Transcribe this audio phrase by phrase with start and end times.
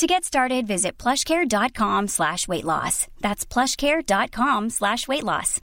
[0.00, 3.04] To get started, visit plushcare.com slash weight loss.
[3.20, 5.60] That's plushcare.com slash weight loss.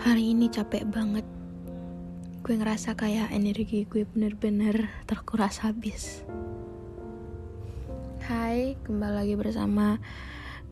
[0.00, 1.28] Hari ini capek banget.
[2.40, 6.24] Gue ngerasa kayak energi gue bener-bener terkuras habis.
[8.24, 10.00] Hai, kembali lagi bersama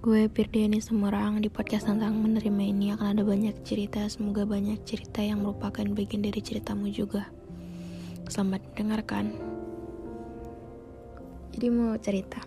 [0.07, 4.07] gue Firdiani Semarang di podcast tentang menerima ini akan ada banyak cerita.
[4.07, 7.27] Semoga banyak cerita yang merupakan bagian dari ceritamu juga.
[8.31, 9.35] Selamat mendengarkan.
[11.51, 12.39] Jadi mau cerita.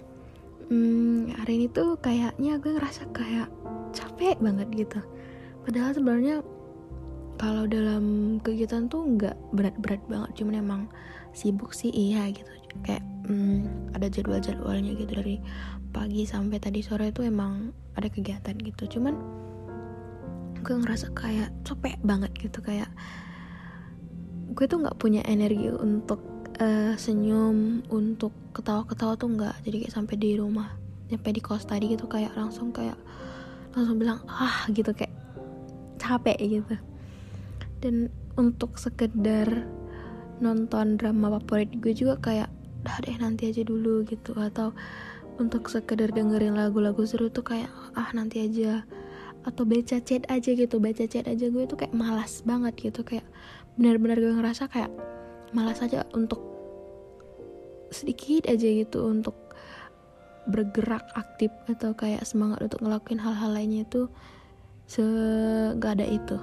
[0.71, 3.51] Hmm, hari ini tuh kayaknya gue ngerasa kayak
[3.91, 5.03] capek banget gitu.
[5.67, 6.39] Padahal sebenarnya
[7.39, 10.81] kalau dalam kegiatan tuh nggak berat-berat banget, cuman emang
[11.31, 12.51] sibuk sih iya gitu.
[12.83, 13.01] Kayak
[13.31, 15.39] hmm, ada jadwal-jadwalnya gitu dari
[15.95, 18.99] pagi sampai tadi sore itu emang ada kegiatan gitu.
[18.99, 19.15] Cuman
[20.59, 22.91] gue ngerasa kayak capek banget gitu kayak
[24.51, 26.19] gue tuh nggak punya energi untuk
[26.59, 30.75] uh, senyum untuk ketawa-ketawa tuh nggak jadi kayak sampai di rumah
[31.07, 32.99] sampai di kos tadi gitu kayak langsung kayak
[33.71, 35.15] langsung bilang ah gitu kayak
[35.95, 36.75] capek gitu
[37.79, 39.67] dan untuk sekedar
[40.39, 42.49] nonton drama favorit gue juga kayak
[42.87, 44.35] dah deh nanti aja dulu gitu.
[44.35, 44.75] Atau
[45.39, 48.83] untuk sekedar dengerin lagu-lagu seru tuh kayak ah nanti aja.
[49.47, 53.03] Atau baca chat aja gitu baca chat aja gue tuh kayak malas banget gitu.
[53.03, 53.27] Kayak
[53.79, 54.91] benar-benar gue ngerasa kayak
[55.55, 56.39] malas aja untuk
[57.89, 59.35] sedikit aja gitu untuk
[60.49, 64.09] bergerak aktif atau kayak semangat untuk ngelakuin hal-hal lainnya itu
[64.89, 66.37] segak ada itu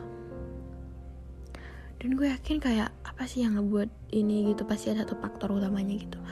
[2.06, 5.98] dan gue yakin kayak apa sih yang ngebuat ini gitu pasti ada satu faktor utamanya
[5.98, 6.22] gitu.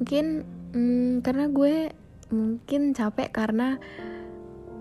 [0.00, 0.40] Mungkin
[0.72, 1.92] hmm, karena gue
[2.32, 3.76] mungkin capek karena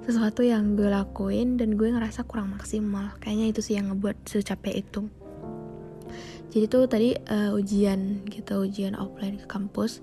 [0.08, 3.12] sesuatu yang gue lakuin dan gue ngerasa kurang maksimal.
[3.20, 5.12] Kayaknya itu sih yang ngebuat secapek itu.
[6.48, 10.00] Jadi tuh tadi uh, ujian gitu ujian offline ke kampus.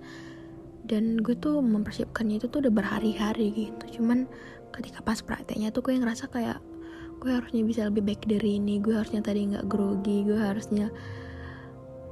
[0.85, 3.97] Dan gue tuh mempersiapkannya itu tuh udah berhari-hari gitu.
[3.97, 4.29] Cuman
[4.77, 6.61] ketika pas prakteknya tuh gue ngerasa kayak
[7.19, 10.87] gue harusnya bisa lebih baik dari ini gue harusnya tadi nggak grogi gue harusnya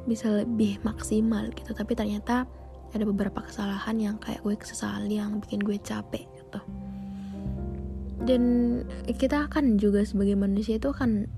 [0.06, 1.74] bisa lebih maksimal gitu.
[1.74, 2.46] Tapi ternyata
[2.94, 6.60] ada beberapa kesalahan yang kayak gue kesesali yang bikin gue capek gitu.
[8.26, 8.42] Dan
[9.06, 11.30] kita akan juga sebagai manusia itu akan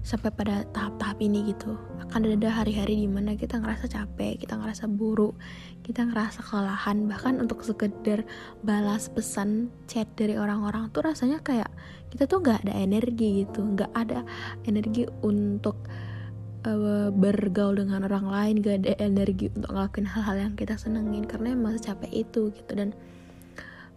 [0.00, 1.76] sampai pada tahap-tahap ini gitu.
[2.00, 5.36] Akan ada hari-hari di mana kita ngerasa capek kita ngerasa buruk
[5.84, 7.04] kita ngerasa kelelahan.
[7.10, 8.24] Bahkan untuk sekedar
[8.64, 11.68] balas pesan chat dari orang-orang tuh rasanya kayak
[12.08, 13.60] kita tuh nggak ada energi gitu.
[13.62, 14.24] Nggak ada
[14.64, 15.76] energi untuk
[16.64, 18.54] uh, bergaul dengan orang lain.
[18.64, 22.72] Gak ada energi untuk ngelakuin hal-hal yang kita senengin karena emang capek itu gitu.
[22.72, 22.96] Dan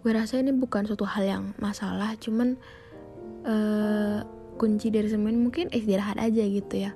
[0.03, 2.59] gue rasa ini bukan suatu hal yang masalah cuman
[3.47, 4.19] uh,
[4.56, 6.91] kunci dari semua ini mungkin istirahat aja gitu ya.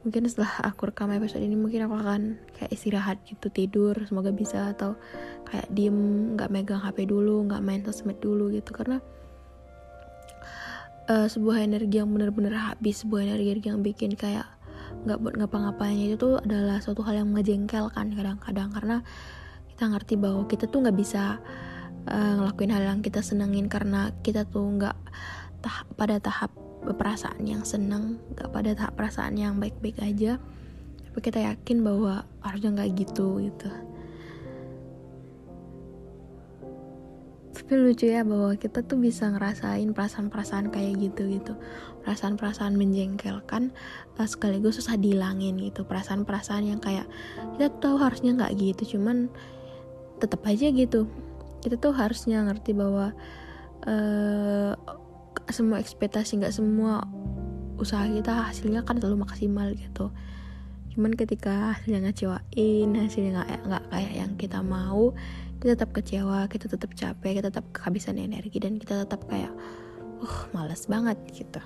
[0.00, 2.22] Mungkin setelah aku rekam episode ini mungkin aku akan
[2.56, 4.96] kayak istirahat gitu tidur semoga bisa atau
[5.44, 8.72] kayak diem nggak megang hp dulu nggak main sosmed dulu gitu.
[8.72, 8.96] Karena
[11.12, 14.48] uh, sebuah energi yang benar-benar habis sebuah energi yang bikin kayak
[15.04, 18.68] nggak buat ngapa-ngapainnya itu tuh adalah suatu hal yang ngejengkelkan kadang-kadang.
[18.72, 18.96] Karena
[19.76, 21.40] kita ngerti bahwa kita tuh nggak bisa
[22.08, 24.96] uh, ngelakuin hal yang kita senengin karena kita tuh nggak
[25.60, 30.40] tah pada tahap perasaan yang senang gak pada tahap perasaan yang baik-baik aja.
[31.10, 33.68] Tapi kita yakin bahwa harusnya nggak gitu gitu.
[37.50, 41.52] Tapi lucu ya bahwa kita tuh bisa ngerasain perasaan-perasaan kayak gitu gitu.
[42.06, 43.74] Perasaan-perasaan menjengkelkan
[44.16, 45.82] uh, sekaligus susah dihilangin gitu.
[45.84, 47.10] Perasaan-perasaan yang kayak
[47.58, 49.28] kita tahu harusnya nggak gitu cuman
[50.22, 51.10] tetap aja gitu.
[51.60, 53.12] Kita tuh harusnya ngerti bahwa
[53.84, 54.72] uh,
[55.50, 57.04] semua ekspektasi nggak semua
[57.80, 60.12] usaha kita hasilnya kan selalu maksimal gitu.
[60.92, 65.16] Cuman ketika hasilnya ngecewain hasilnya nggak nggak kayak yang kita mau
[65.60, 69.52] kita tetap kecewa kita tetap capek kita tetap kehabisan energi dan kita tetap kayak
[70.20, 71.60] uh males banget gitu.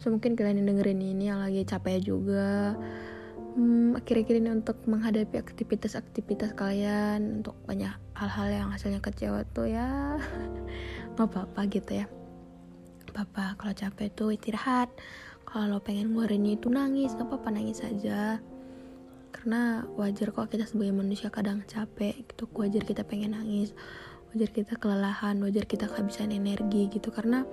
[0.00, 2.76] So mungkin kalian yang dengerin ini yang lagi capek juga
[3.56, 10.16] hmm, akhir-akhir ini untuk menghadapi aktivitas-aktivitas kalian untuk banyak hal-hal yang hasilnya kecewa tuh ya.
[11.16, 12.19] Nggak apa-apa gitu ya
[13.20, 13.60] apa-apa.
[13.60, 14.88] Kalau capek tuh istirahat.
[15.44, 18.40] Kalau lo pengen ngeluarin itu nangis gak apa-apa nangis aja.
[19.34, 22.48] Karena wajar kok kita sebagai manusia kadang capek gitu.
[22.56, 23.76] Wajar kita pengen nangis
[24.30, 27.12] wajar kita kelelahan wajar kita kehabisan energi gitu.
[27.12, 27.44] Karena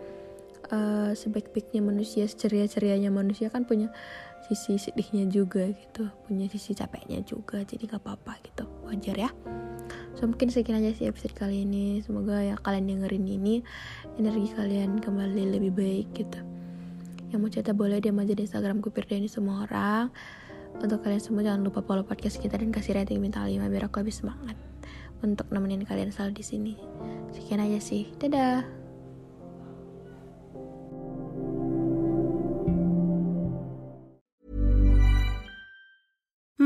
[0.71, 3.91] uh, sebaik-baiknya manusia ceria-cerianya manusia kan punya
[4.47, 6.07] sisi sedihnya juga gitu.
[6.29, 8.63] Punya sisi capeknya juga jadi gak apa-apa gitu.
[8.85, 9.31] Wajar ya
[10.17, 13.61] so mungkin sekian aja sih episode kali ini semoga ya kalian dengerin ini
[14.17, 16.41] energi kalian kembali lebih baik gitu
[17.29, 20.09] yang mau cerita boleh dia aja di Instagram kupir ini semua orang
[20.81, 24.01] untuk kalian semua jangan lupa follow podcast kita dan kasih rating bintang 5 biar aku
[24.01, 24.57] lebih semangat
[25.25, 26.73] untuk nemenin kalian selalu di sini.
[27.33, 28.09] Sekian aja sih.
[28.21, 28.86] Dadah.